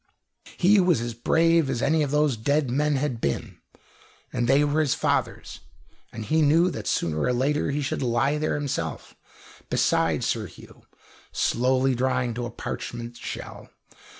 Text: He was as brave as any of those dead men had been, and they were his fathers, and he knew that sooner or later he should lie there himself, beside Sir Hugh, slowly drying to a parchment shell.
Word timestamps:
He 0.57 0.79
was 0.79 0.99
as 0.99 1.13
brave 1.13 1.69
as 1.69 1.83
any 1.83 2.01
of 2.01 2.09
those 2.09 2.35
dead 2.35 2.71
men 2.71 2.95
had 2.95 3.21
been, 3.21 3.59
and 4.33 4.47
they 4.47 4.63
were 4.63 4.79
his 4.81 4.95
fathers, 4.95 5.59
and 6.11 6.25
he 6.25 6.41
knew 6.41 6.71
that 6.71 6.87
sooner 6.87 7.19
or 7.21 7.31
later 7.33 7.69
he 7.69 7.83
should 7.83 8.01
lie 8.01 8.39
there 8.39 8.55
himself, 8.55 9.13
beside 9.69 10.23
Sir 10.23 10.47
Hugh, 10.47 10.87
slowly 11.31 11.93
drying 11.93 12.33
to 12.33 12.47
a 12.47 12.49
parchment 12.49 13.15
shell. 13.15 13.69